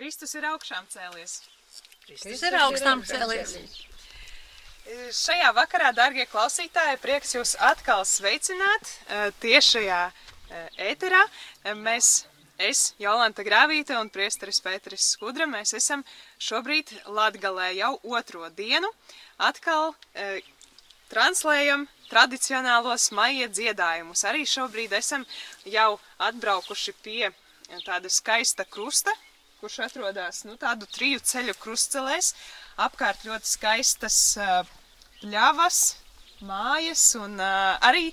[0.00, 1.32] Kristus ir augšām cēlies.
[2.06, 3.50] Kristus ir augstām cēlies.
[5.12, 11.20] Šajā vakarā, dārgie klausītāji, prieks jūs atkal sveicināt eh, tiešajā eh, ēterā.
[11.84, 12.24] Mēs,
[12.56, 16.00] es, Jolanta Grāvīte un priesteris Pēteris Skudra, mēs esam
[16.40, 18.88] šobrīd Latgalē jau otro dienu.
[19.36, 19.92] Atkal
[21.12, 24.24] translējam tradicionālos maija dziedājumus.
[24.32, 25.28] Arī šobrīd esam
[25.68, 25.98] jau
[26.30, 27.26] atbraukuši pie
[27.84, 29.12] tāda skaista krusta,
[29.60, 32.32] kurš atrodas nu, tādu triju ceļu krustcelēs.
[32.80, 34.16] Apkārt ļoti skaistas
[35.20, 35.80] pļavas,
[36.48, 38.10] mājas, un arī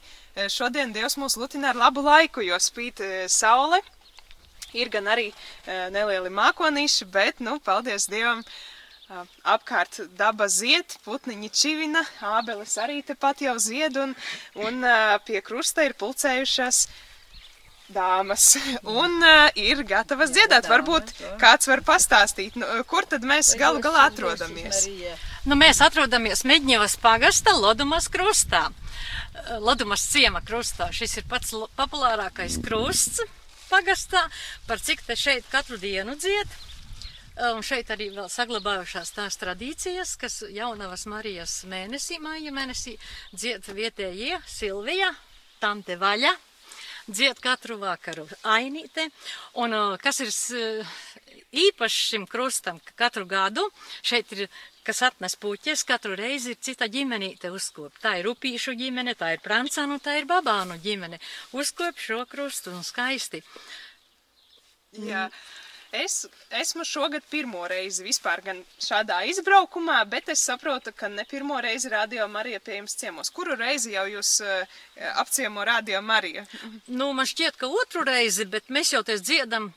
[0.52, 3.00] šodien Dievs mūs lutina ar labu laiku, jo spīt
[3.32, 3.80] saule.
[4.76, 5.30] Ir gan arī
[5.66, 8.44] nelieli mākonīši, bet, nu, paldies Dievam,
[9.48, 12.04] apkārt daba zied, putniņi čivina,
[12.36, 14.12] ābeles arī tepat jau zied, un,
[14.68, 14.84] un
[15.24, 16.88] pie krusta ir pulcējušās
[17.94, 18.56] dāmas
[19.02, 20.68] un uh, ir gatavas dziedāt.
[20.70, 24.86] Varbūt kāds var pastāstīt, nu, kur tad mēs galu galā atrodamies.
[25.48, 28.68] Nu, mēs atrodamies Meģņevas pagasta Lodumas krustā.
[29.64, 30.90] Lodumas ciema krustā.
[30.92, 33.22] Šis ir pats populārākais krusts
[33.68, 34.24] pagastā,
[34.68, 36.56] par cik te šeit katru dienu dzied.
[37.54, 42.96] Un šeit arī vēl saglabājušās tās tradīcijas, kas jaunavas Marijas mēnesī, māja mēnesī,
[43.30, 45.12] dzied vietējie Silvija,
[45.62, 46.34] Tante Vaļa,
[47.08, 49.08] dzied katru vakaru ainīte.
[49.64, 50.86] Un uh, kas ir s-
[51.52, 53.64] īpašs šim krustam, ka katru gadu
[54.06, 54.48] šeit ir,
[54.88, 57.96] kas atnes puķes, katru reizi ir cita ģimenīte uzkop.
[58.04, 61.20] Tā ir upīšu ģimene, tā ir prancānu, tā ir babānu ģimene.
[61.56, 63.42] Uzkop šo krustu un skaisti.
[65.04, 65.28] Jā.
[66.04, 66.26] Es
[66.62, 71.90] esmu šogad pirmo reizi vispār gan šādā izbraukumā, bet es saprotu, ka ne pirmo reizi
[71.94, 73.32] Radio Marija pie jums ciemos.
[73.34, 74.80] Kuru reizi jau jūs uh,
[75.24, 76.46] apciemo Radio Marija?
[76.88, 79.72] Nu, man šķiet, ka otru reizi, bet mēs jau te dziedam.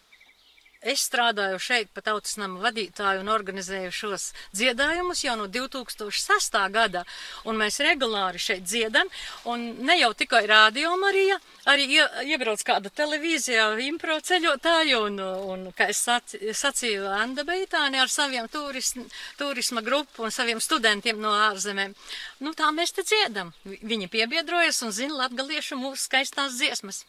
[0.80, 4.22] Es strādāju šeit pa tautas nama vadītāju un organizēju šos
[4.56, 6.56] dziedājumus jau no 2006.
[6.72, 7.02] gada,
[7.44, 9.10] un mēs regulāri šeit dziedam,
[9.44, 11.36] un ne jau tikai rādio Marija,
[11.68, 15.20] arī ie, iebrauc kāda televīzijā, impro ceļotāju, un,
[15.52, 18.94] un kā es saci, sacīju, Anda Beitāni ar saviem turis,
[19.36, 21.92] turisma grupu un saviem studentiem no ārzemēm.
[22.40, 23.52] Nu, tā mēs te dziedam.
[23.68, 27.04] Vi- Viņi piebiedrojas un zina latgaliešu mūsu skaistās dziesmas.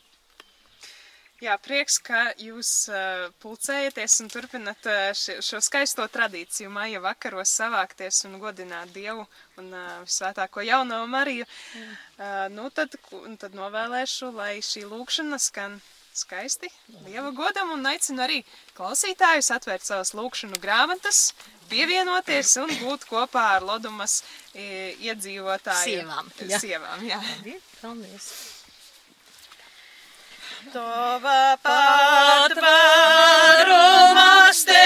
[1.41, 8.19] Jā, prieks, ka jūs uh, pulcējaties un turpinat uh, šo skaisto tradīciju maija vakaros savākties
[8.29, 9.25] un godināt Dievu
[9.57, 11.47] un uh, visvētāko jauno Mariju.
[11.47, 12.94] Uh, nu, tad,
[13.41, 15.79] tad novēlēšu, lai šī lūkšana skan
[16.13, 16.69] skaisti
[17.07, 18.41] Dieva godam un aicinu arī
[18.78, 21.31] klausītājus atvērt savas lūkšanu grāmatas,
[21.72, 24.22] pievienoties un būt kopā ar Lodumas
[24.53, 26.06] iedzīvotājiem.
[26.06, 26.63] Sievām, jā.
[26.68, 27.22] Sievām, jā.
[27.81, 28.50] Paldies!
[30.73, 30.79] Το
[31.22, 32.53] βαπάτ
[33.66, 34.79] παρόμαστε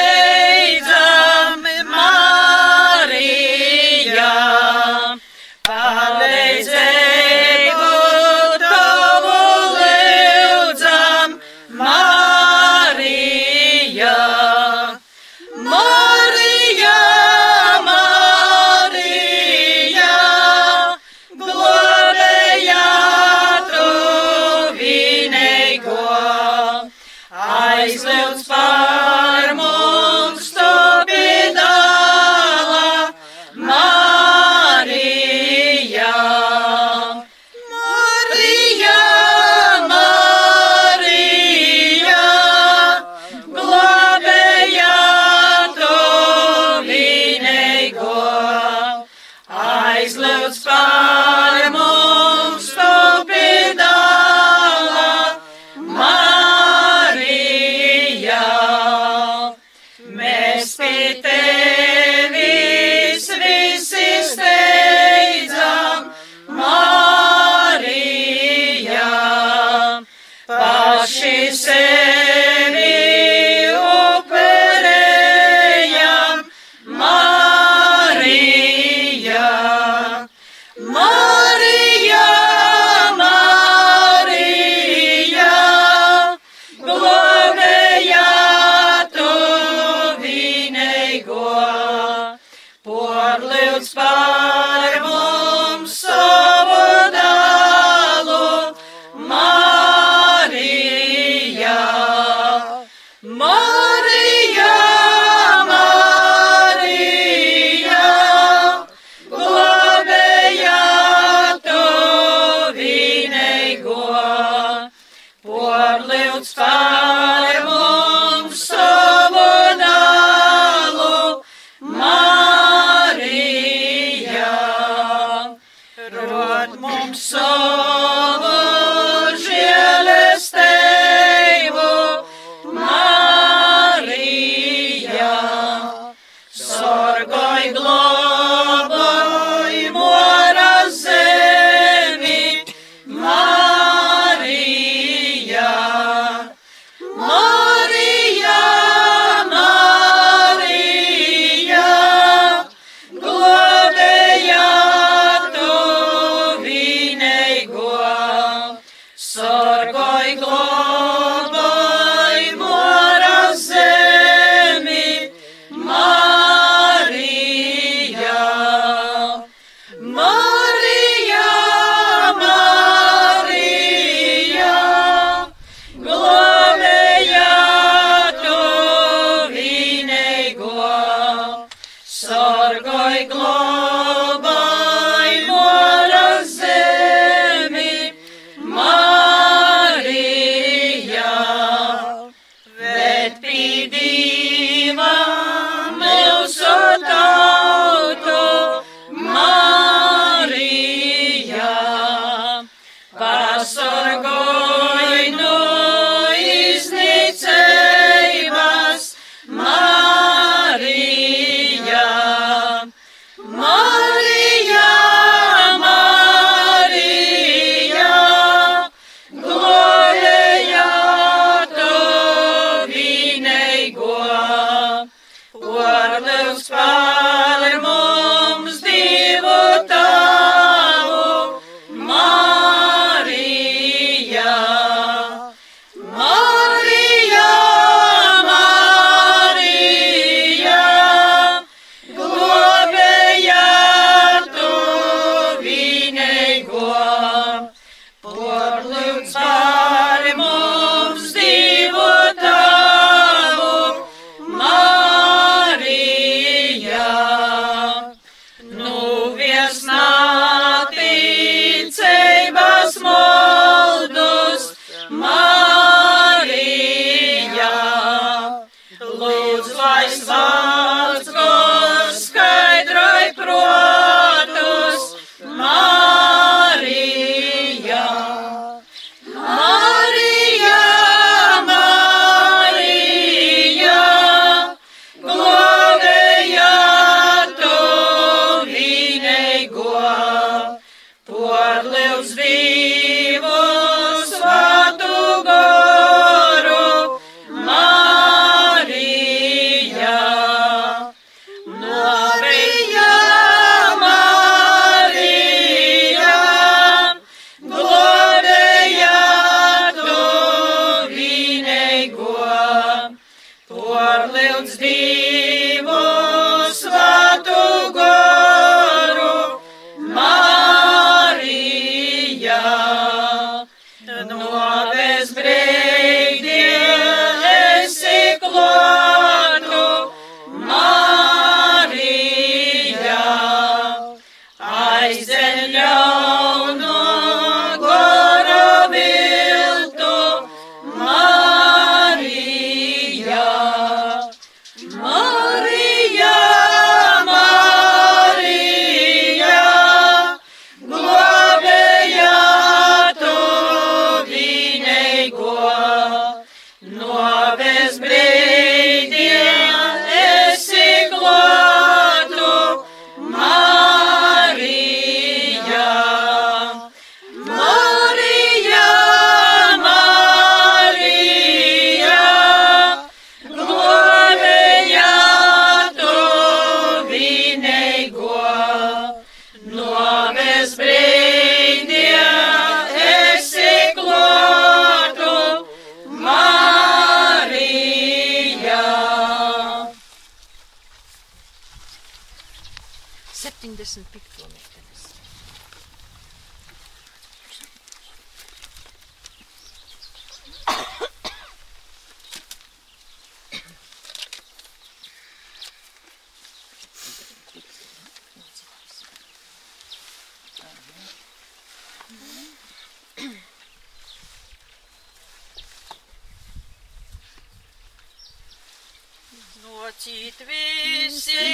[419.66, 421.46] Nocīt visi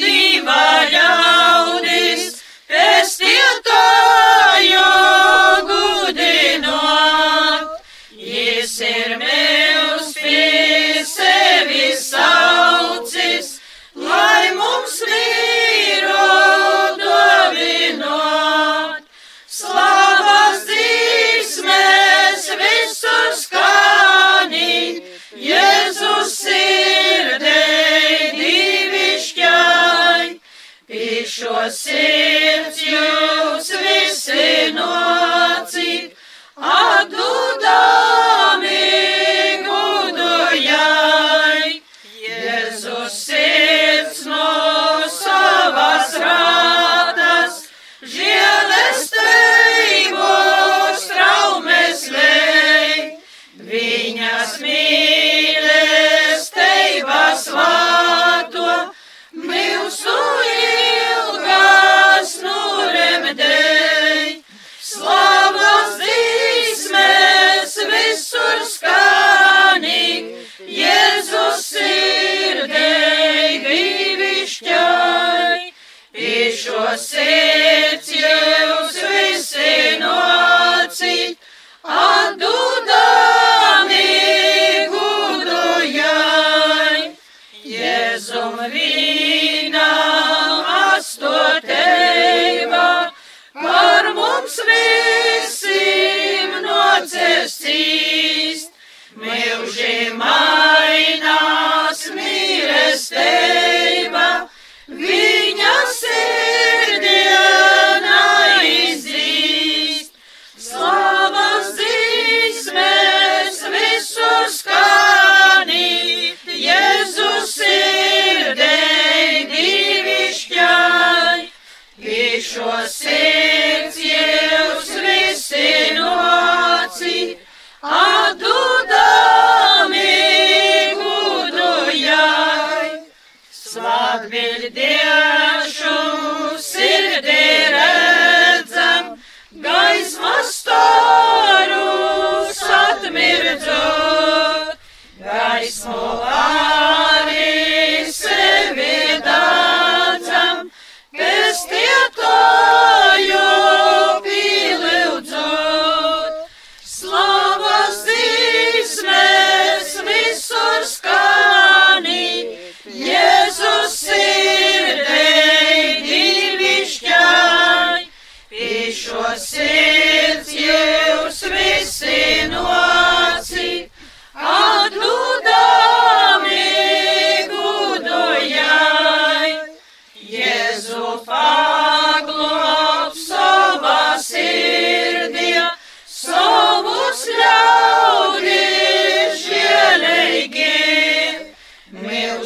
[0.00, 0.54] divi
[0.94, 2.35] ļaudis,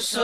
[0.00, 0.22] Mūsu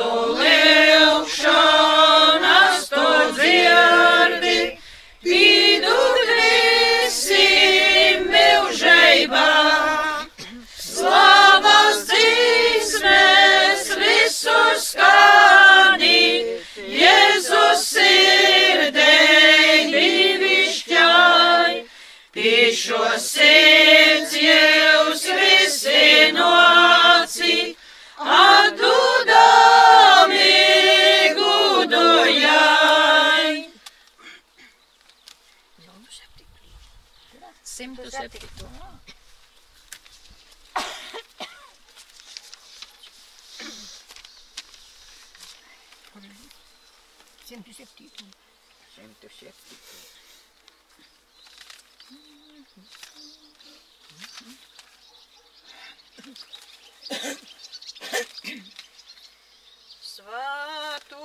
[60.01, 61.21] Svēto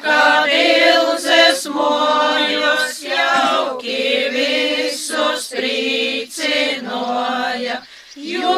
[0.02, 7.76] kad ilzes mojos jauki visus trīcinoja,
[8.16, 8.54] jo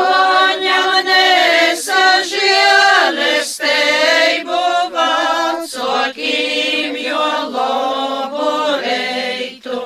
[0.62, 4.62] ņem nesažēles teibu
[4.96, 8.50] valcokim, jo lobu
[8.84, 9.78] reitu.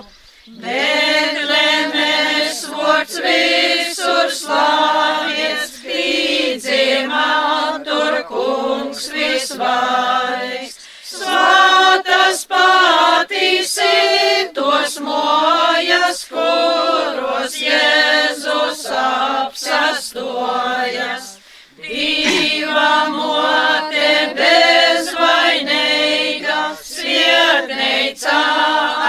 [0.60, 7.30] Betlemes vārds visur slavies, pīdzimā
[7.86, 10.79] tur kungs visvaiks.
[11.20, 20.16] Svētas patīs ir tos mojas, kuros Jēzus apsastojas.
[21.85, 25.78] Dieva mote bezvainīga,
[26.94, 28.40] sirdneica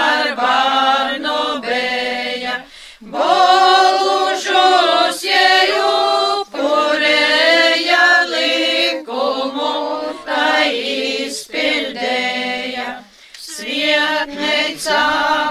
[0.04, 2.11] ar varnu bez.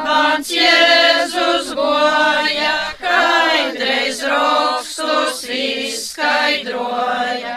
[0.05, 7.55] Mans Jēzus goja, kaidreiz rakstus izskaidroja.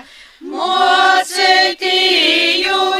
[0.54, 1.84] Mocētīju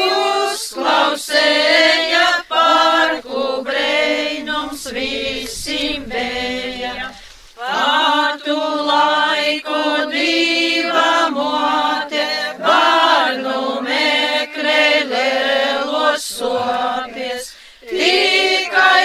[0.00, 7.10] jūs klausēja, par ku breinums visim bija.
[7.58, 8.58] Patu
[8.88, 12.26] laiku diva mote,
[12.60, 17.53] bārnu meklē lielos sopies.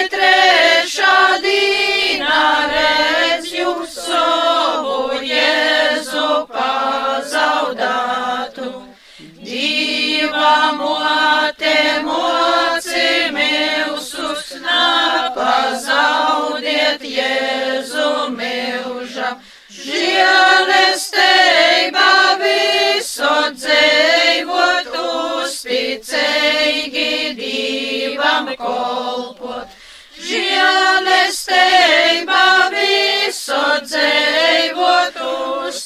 [0.00, 2.40] Tikai trešā dīna
[2.72, 2.99] redz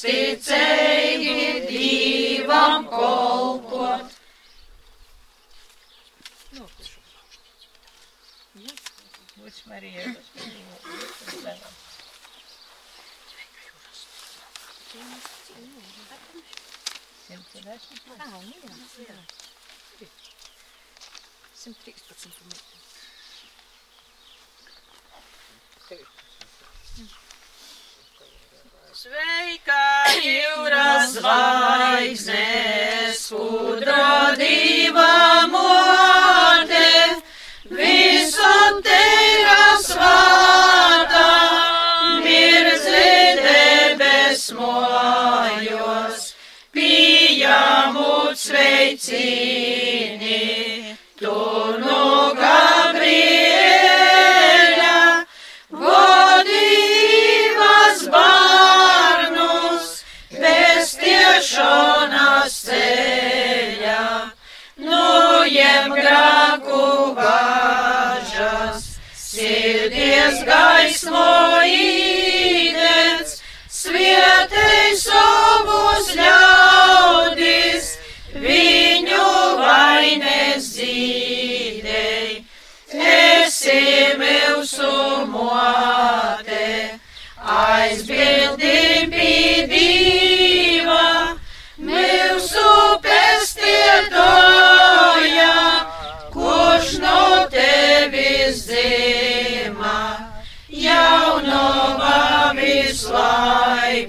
[0.04, 4.12] uzticīgi divam kolpot.
[29.04, 37.20] Sveika, jūras zvaigznes, skudro diva mote,
[37.68, 41.26] visam teira svātā,
[42.24, 43.04] mirdzi
[43.42, 46.32] debes mojos,
[46.72, 50.40] pieņemot sveicini,
[51.20, 51.36] tu
[51.84, 52.32] no
[62.44, 64.30] pestiešanas ceļā,
[64.84, 77.96] nujem grāku važas, sirdies gaismo īdens, svietei savus ļaudis,
[78.34, 79.30] viņu
[79.62, 82.44] vaines dzīdei.
[82.94, 83.80] Esi
[84.20, 86.68] mūsu mote,
[87.40, 88.93] aizbildim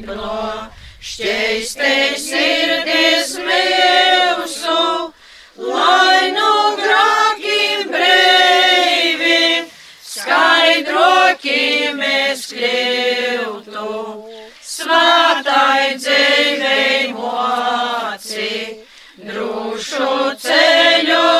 [0.05, 0.69] vislaipno,
[1.01, 5.13] šķeistei sirdis mūsu,
[5.57, 9.65] lai no grākiem breivi,
[10.03, 13.89] skaidroki mēs kļūtu,
[14.61, 18.83] svātai dzīvei moci,
[19.25, 21.34] drūšu ceļu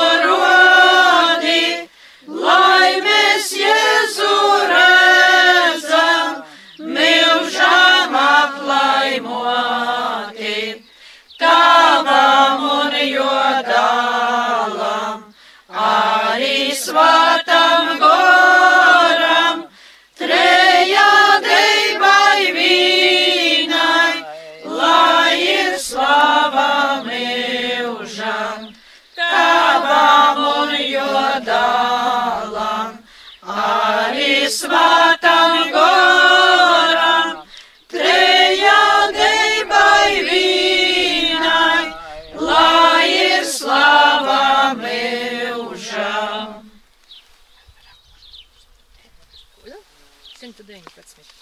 [50.76, 51.35] Ding, ich weiß nicht.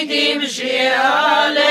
[0.00, 1.69] Shaitim Shia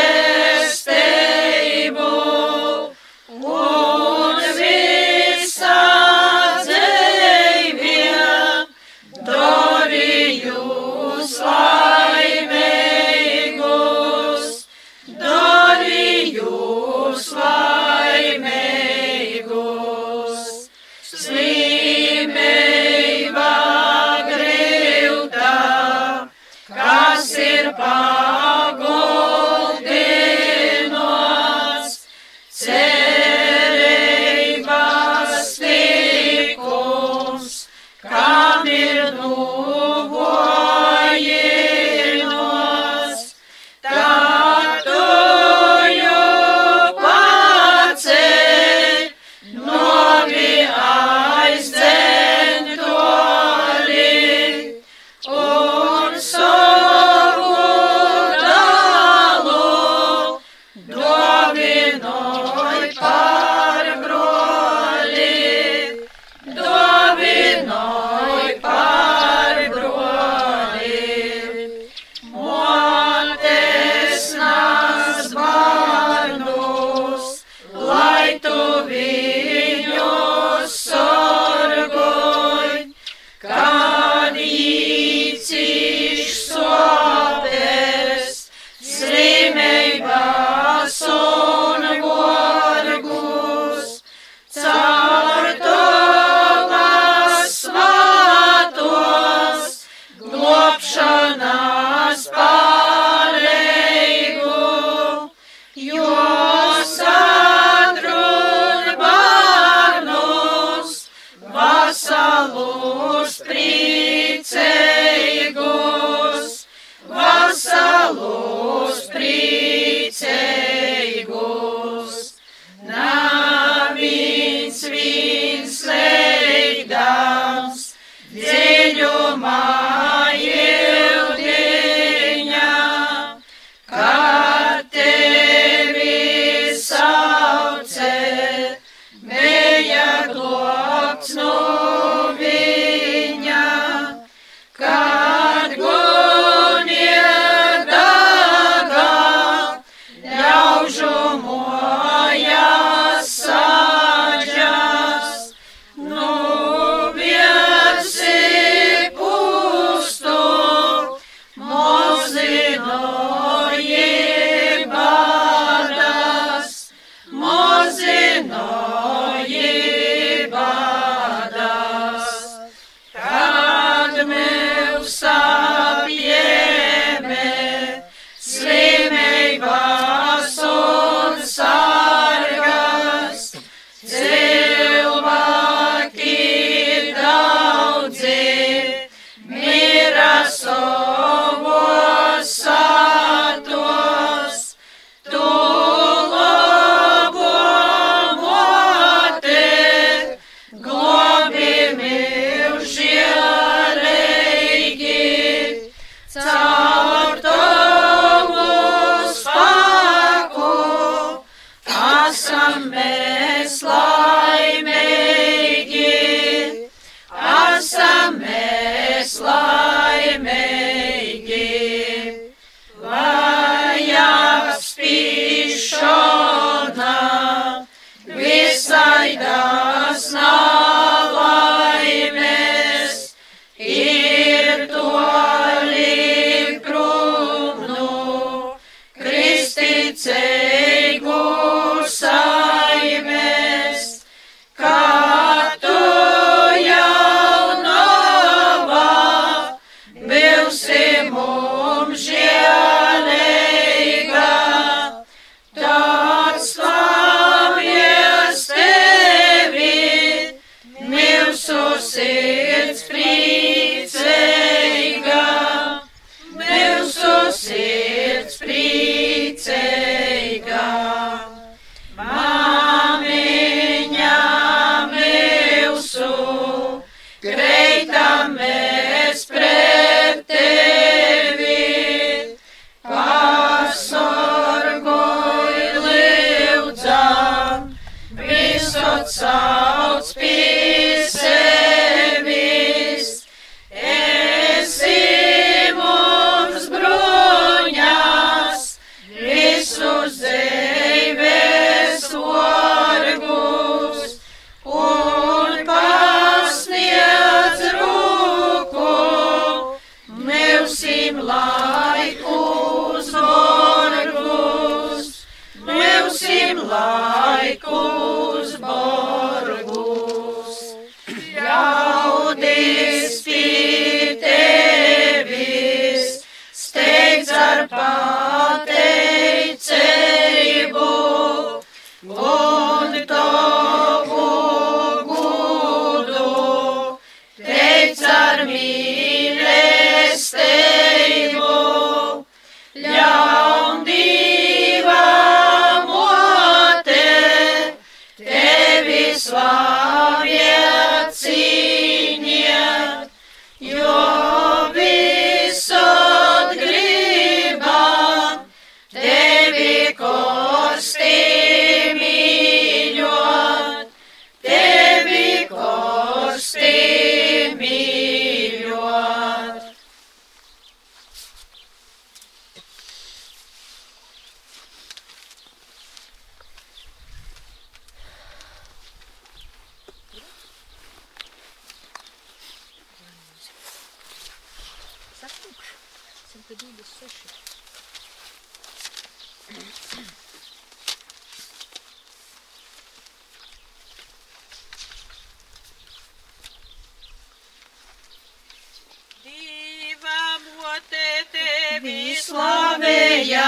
[401.99, 403.59] Slavējam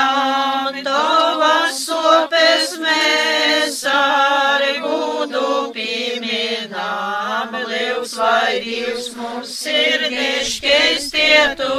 [0.85, 11.75] tavas sopes mēs ar gudu pieminām, liels vai Dievs mums sirdiškais tietu,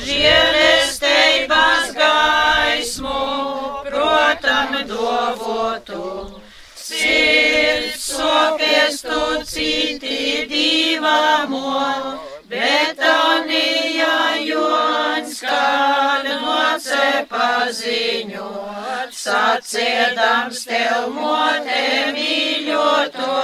[0.00, 3.20] žēlestības gaismu,
[3.90, 6.40] protam dovotu.
[6.72, 12.16] Sirds sopes tu citi divamo,
[12.48, 21.84] bet Anija Jons, kad noce paziņot, sacēdams tev mote
[22.16, 23.38] mīļoto,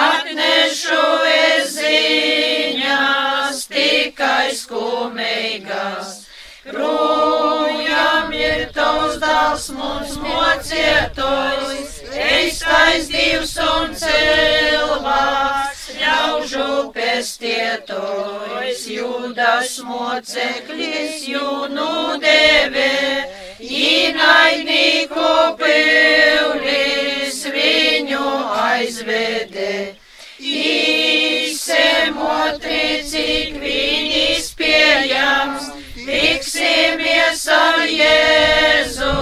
[0.00, 6.18] atnešu es ziņas tikai skumīgas.
[6.60, 15.79] Projām ir tavs dāls mums mocietojs, eistais divs un cilvēks,
[16.10, 22.88] ļaužu pestietojs, jūdas moceklis jūnu deve,
[23.60, 25.28] īnaidnīku
[25.60, 28.30] pīlis viņu
[28.64, 29.74] aizvede.
[30.40, 31.84] Īsemotri,
[33.10, 35.64] cik viņis pieejams,
[36.00, 39.14] tiksimies ar Jēzu,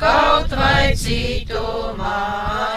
[0.00, 2.73] kaut vai citumā,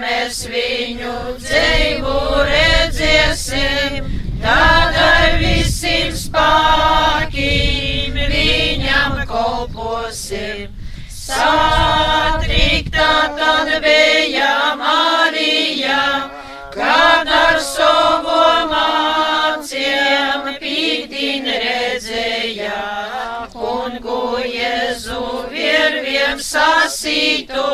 [0.00, 2.14] mēs viņu dzīvu
[2.48, 4.08] redzēsim,
[4.42, 10.74] tad ar visiem spēkiem viņam kolposim.
[11.26, 16.02] Satrikta tad bija Marija,
[16.74, 18.42] kad ar savu
[18.72, 22.82] māciem pīkdien redzēja,
[23.54, 27.66] kungu Jēzu virviem sasītu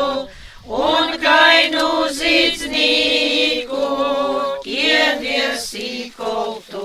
[1.53, 3.87] kainu zīdznieku
[4.65, 6.85] kiedies īkoltu.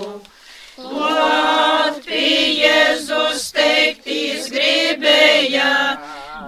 [0.78, 5.72] Lot pie Jēzus teiktīs gribēja,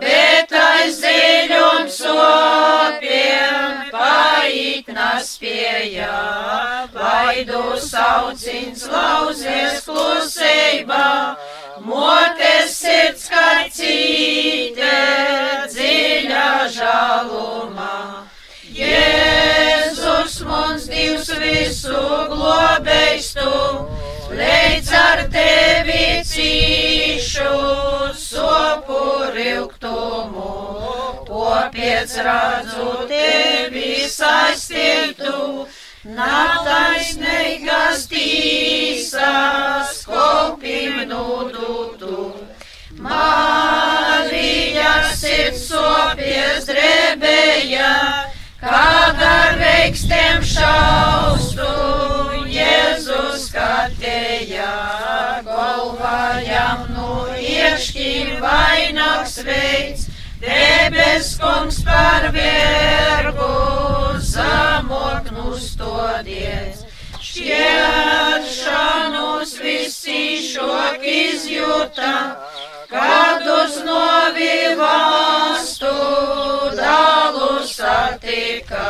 [0.03, 6.11] bet aiz zeļom sopiem pait naspēja.
[6.93, 11.09] Vaidu saucins lauzies klusībā,
[11.85, 14.97] motes sirds kā cīte
[15.71, 18.25] dziļā žalumā.
[18.79, 23.51] Jēzus mums divs visu globeistu,
[24.31, 27.55] leidz ar tevi cīšu
[28.19, 29.01] sopu
[29.35, 30.53] rilktumu,
[31.27, 35.65] kopiec radzu tevi saistītu,
[36.15, 42.33] nataisnīgas tīsas kopim nudutu.
[42.99, 47.91] Marija sirds sopies drebēja,
[48.59, 51.69] kad ar veikstiem šaustu
[52.49, 54.73] Jēzus skatēja,
[55.47, 60.09] golvājam nu iešķīm vainags veids,
[60.43, 63.53] debes kungs par vergu
[64.33, 66.83] zamok nustodies.
[67.19, 68.98] Šķēršanos visi šok
[71.09, 72.13] izjūta,
[72.89, 75.93] kad uz novi valstu
[76.77, 78.87] dalu satika,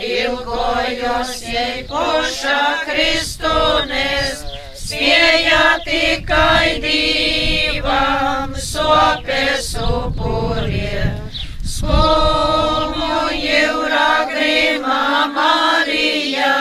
[0.00, 4.44] ilgojos jai poša Kristunes,
[4.80, 11.18] spēja tikai divam sopes upuriem.
[11.64, 16.56] Skumu jūra grima Marija,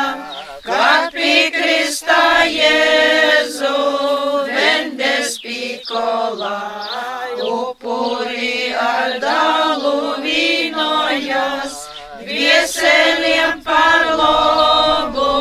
[0.69, 3.77] Kad pikristā Jēzu
[4.45, 6.59] vendes pikolā,
[7.41, 11.79] upuri ar dalu vīnojas,
[12.21, 15.31] vieseliem par lobu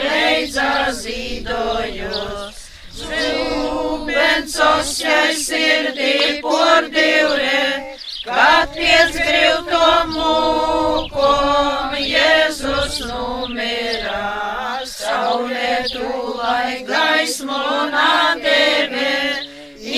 [0.00, 0.70] reiza
[1.02, 2.64] zīdojas.
[3.02, 7.93] Zūbencos jai sirdī por divreiz
[8.24, 14.22] kad piec grivto mūkom Jēzus numirā.
[14.88, 17.60] Saulē tūlai gaismu
[17.92, 19.12] nādēvē,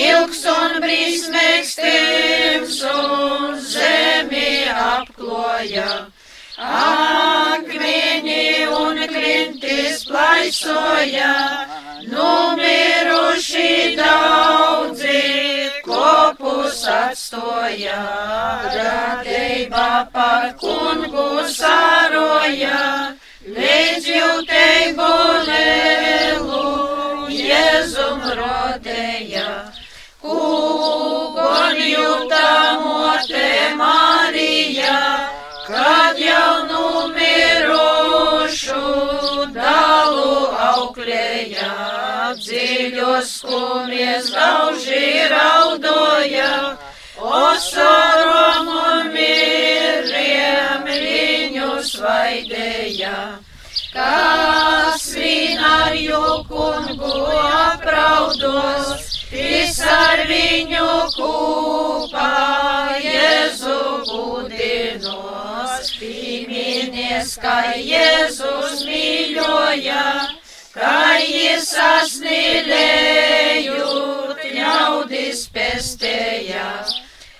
[0.07, 5.89] ilgs un brīsmīgs tims un zemi apkloja.
[6.57, 11.33] Akmeņi un klintis plaisoja,
[12.07, 15.23] Numiruši daudzi
[15.83, 18.03] kopus atstoja,
[18.75, 22.79] radība par kungu saroja,
[23.57, 25.09] līdz jūtību
[25.49, 26.63] lielu
[27.41, 29.49] Jēzum rodēja.
[30.23, 33.49] Kugon jūtamote
[33.83, 34.99] Marija,
[35.67, 36.46] kad jau
[43.17, 46.77] kumies gauži raudoja,
[47.17, 48.69] osorom
[49.13, 53.17] miriem viņus vaidēja.
[53.93, 62.31] Kas vien ar jokungu apraudos, tis ar viņu kūpā
[63.01, 63.79] Jēzu
[64.11, 70.05] būdinos, pīminies, kā Jēzus mīļoja
[70.77, 76.67] kā jis asnīlējot ļaudis pestēja.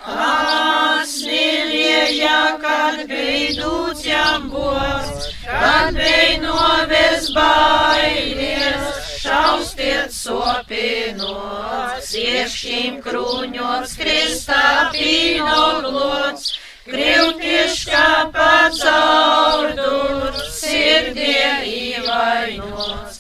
[0.08, 14.64] Asnīlēja, kad bija dūts jambos, kad bija novērs bailes, šaustiet sopienots, iešķīm krūņots, kristā
[14.96, 16.56] pīnoglots.
[16.88, 23.17] Krivtieškā pacaurdurt, sirdie īvainots.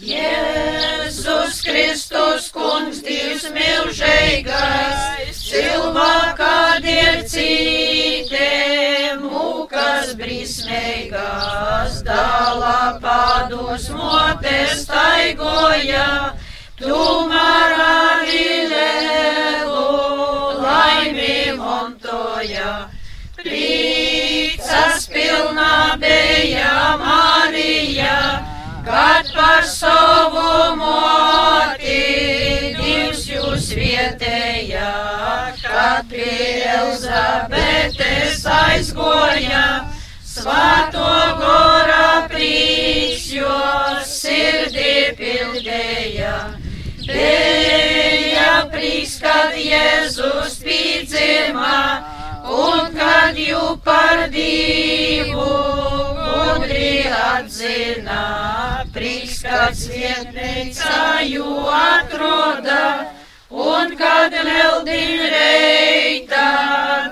[0.00, 6.60] Jēzus Kristus, kungs, Dievs milžīgais, cilvēkā
[7.28, 16.06] citiem, mūkas brīsmīgās, dālā pādus motēs taigoja,
[16.80, 19.84] tumārā vilēlu,
[20.64, 22.72] laimī montoja.
[23.36, 28.16] Prīcas pilnā bija Marija,
[28.90, 31.98] kad par savu moti
[32.74, 34.90] Dievs jūs vietēja,
[35.62, 39.66] kad pie Elizabetes aizgoja,
[40.26, 41.06] svāto
[41.38, 43.60] gora prīks, jo
[44.10, 46.34] sirdī pildēja.
[47.06, 51.78] Bija prīks, kad Jēzus pīdzimā,
[52.58, 55.48] un kad jū par divu
[56.18, 63.12] gudri atzina, prieks, kad svietneica jū atroda,
[63.50, 66.48] un kad leldin reita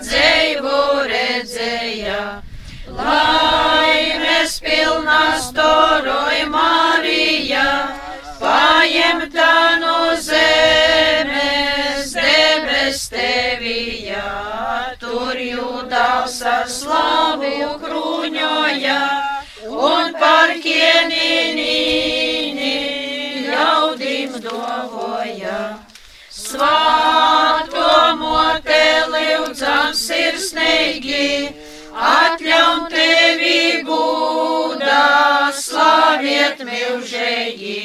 [0.03, 2.23] dzeivu redzēja.
[2.99, 7.67] Laimes pilna storoj Marija,
[8.41, 9.53] paņemta
[9.83, 14.27] no zemes debes tevijā,
[15.03, 19.01] tur jūdās ar slavu krūņoja,
[19.79, 21.69] un par kieninīni
[23.47, 25.61] ļaudim dovoja.
[26.39, 31.51] Svāto mote lūdzam sirsnīgi,
[31.99, 37.77] atļaun tevi būdā, slaviet milžēji,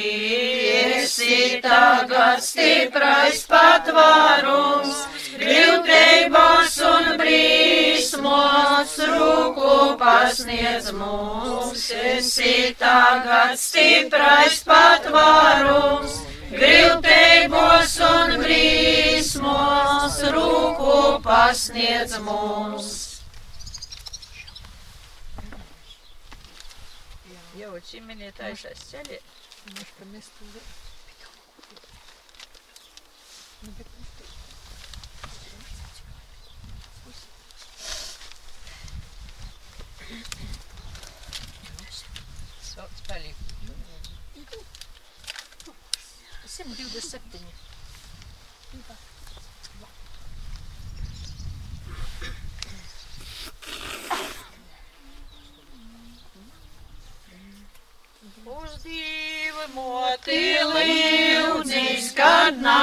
[1.00, 5.00] esi tagad stiprais patvārums,
[5.40, 16.20] brīvteibās un brīsmos, rūku pasniedz mums, esi tagad stiprais patvārums,
[16.54, 23.13] brīvteibos un brīsmos, rūku pasniedz mums.
[27.74, 29.02] очень мені та щастя.
[29.66, 30.60] Може, помісти вже.
[33.62, 33.92] Не бідно.
[43.04, 43.34] Spell you.
[44.36, 44.58] You do.
[46.46, 47.40] Somebody do the septum.
[58.84, 62.80] Dzīvmoti līdzi skarnā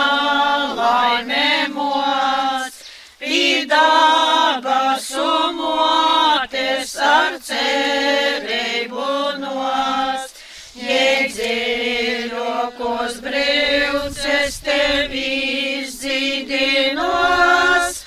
[0.79, 2.79] laimēmos,
[3.21, 9.05] pīdāba sumoties ar cerību
[9.43, 10.33] nos,
[10.81, 18.01] jēdziļokos brīvces tevi zīdinos,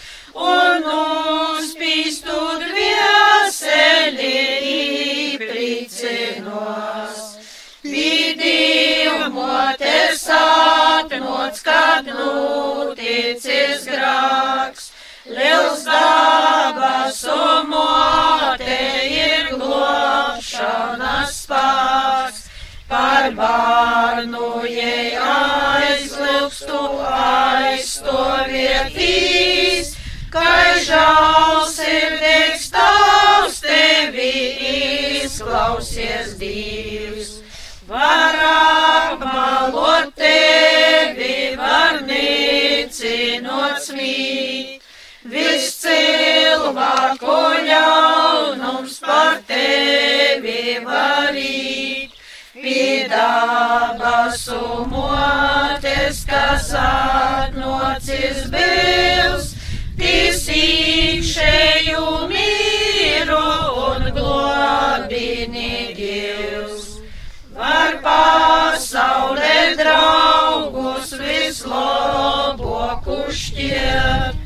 [0.51, 4.35] un uzpīstu dvieseli
[5.31, 7.14] īpricinos.
[9.75, 14.95] Atties atmots, kad noticis grāks,
[15.27, 18.79] liels dabas umote
[19.11, 22.47] ir glābšanas spēks,
[22.87, 26.79] par bārnu jai aizlūkstu
[27.18, 29.99] aizstovietīs,
[30.31, 34.39] kai žāls ir dēks tavs tevi
[35.25, 37.24] izklausies divs.
[37.95, 44.83] Var apmalot tevi, var nicinot smīt,
[45.31, 47.37] viss cilvēku
[47.69, 52.19] ļaunums par tevi varīt.
[52.59, 59.55] Pīdābas umotes, kas atnocis bijis,
[60.03, 61.74] tīsīkšēju
[67.85, 74.39] Var pasaulē draugus visloboku šķiet,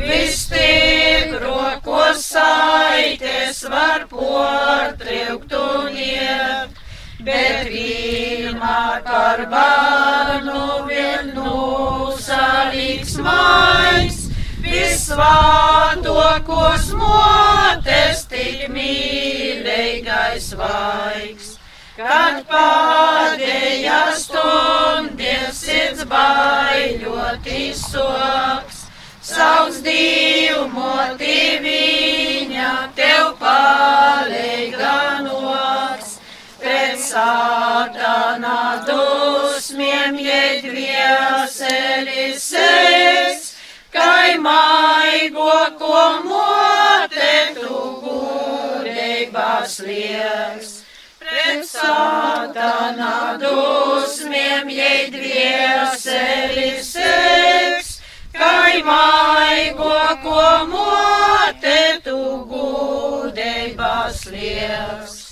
[0.00, 6.72] vistikro, ko saites var portriukt un iet,
[7.20, 14.24] bet vienmēr par bērnu vien nusarīgs mais,
[14.64, 16.08] visvātokos
[17.04, 21.55] motes tik mīlīgais vaigs.
[21.96, 28.82] Kad pēdējā stundies sirds baiļoti soks,
[29.24, 36.20] sauc Dievu moti viņa tev palīga noks,
[36.60, 43.54] pret sātana dusmiem jedvieselis sēs,
[43.96, 50.75] kai maigo ko mote tu gudēbās lieks
[51.76, 51.84] pret
[52.56, 58.00] sātana dusmiem jedvieselis seks,
[58.32, 62.18] kai maigo ko mote tu
[62.50, 65.25] gudēbās lieks.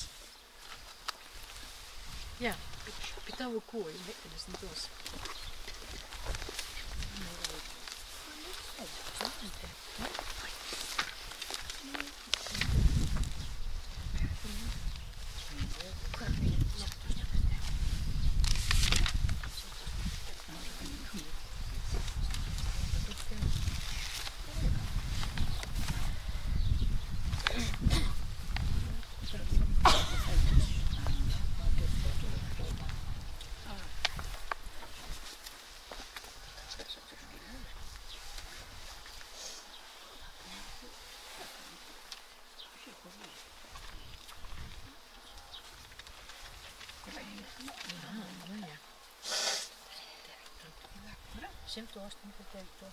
[51.74, 52.92] 189.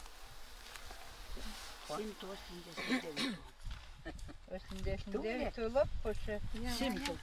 [1.87, 3.37] 189.
[4.51, 6.39] 89 lapuši.
[6.53, 7.17] 100.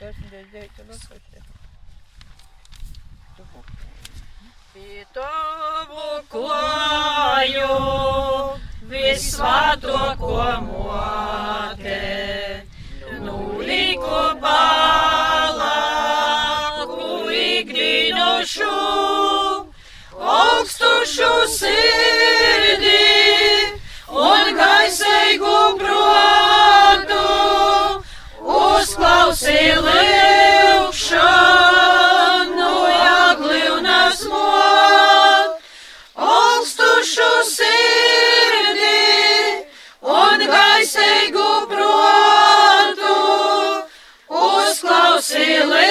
[0.00, 1.38] 189 lapuši.
[4.72, 7.76] Pie tavu klāju
[8.90, 12.02] visvatoko motē,
[13.24, 15.35] nulīko bāju.
[21.16, 23.04] Augstušu sirdī
[24.12, 27.22] un gaisīgu protu,
[28.44, 31.14] uzklausī lūkšanu,
[32.92, 35.56] jāglīvnas mot,
[36.28, 39.00] augstušu sirdī
[40.20, 43.16] un gaisīgu protu,
[44.28, 45.85] uzklausī lūkšanu,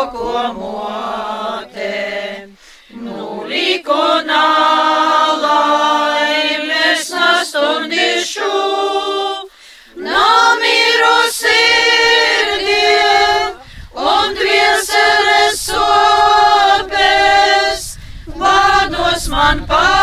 [0.00, 2.48] visvātoko mote,
[2.90, 5.50] nuliko nalaimes
[7.12, 8.52] nastundīšu,
[9.96, 12.88] namiru sirdī
[13.92, 17.00] un dvieseles sopes,
[18.40, 19.99] vādos man palīdzi,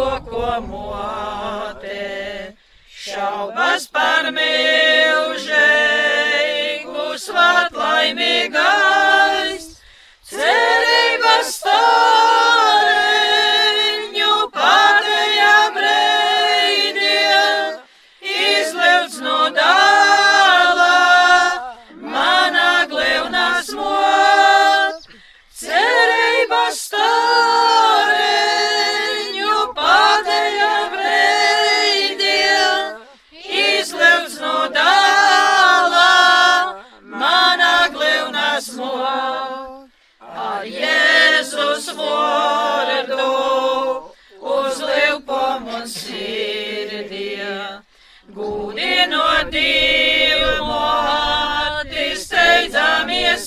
[0.00, 2.56] to, ko motē.
[3.00, 5.60] Šaubas par milžēju,
[7.26, 9.09] svētlaimīgā.
[41.98, 43.26] vārdu,
[44.54, 47.28] uzliek pa mums sirdī,
[48.36, 50.80] gudinot Dievu,
[51.80, 53.46] attīsteidzamies,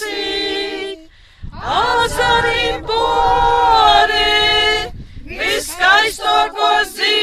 [1.80, 4.32] azarim pori,
[5.42, 7.23] viskaistokos dzīvi.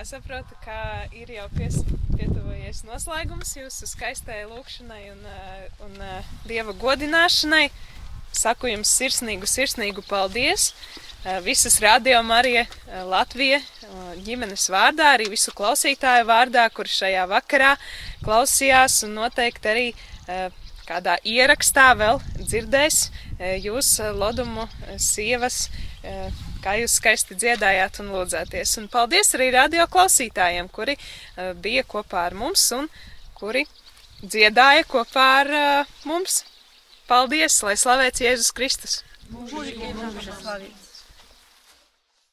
[0.00, 0.74] Tā saprotu, ka
[1.12, 1.74] ir jau pies,
[2.16, 7.66] pietuvojies noslēgums jūsu skaistajai lūkšanai un, eh, un eh, dieva godināšanai.
[8.32, 10.70] Saku jums sirsnīgu, sirsnīgu paldies!
[11.26, 12.62] Eh, Visas radio Marija
[13.10, 13.58] Latvija
[14.24, 17.74] ģimenes vārdā, arī visu klausītāju vārdā, kur šajā vakarā
[18.24, 19.86] klausījās un noteikti arī
[20.88, 23.10] kādā ierakstā vēl dzirdēs
[23.68, 24.64] jūs lodumu
[24.96, 25.66] sievas
[26.64, 28.76] kā jūs skaisti dziedājāt un lūdzāties.
[28.80, 32.90] Un paldies arī radio klausītājiem, kuri uh, bija kopā ar mums un
[33.38, 33.64] kuri
[34.22, 36.44] dziedāja kopā ar uh, mums.
[37.10, 39.00] Paldies, lai slavēts Jēzus Kristus!
[39.30, 40.89] Mūžīgi mūžīgi slavēts.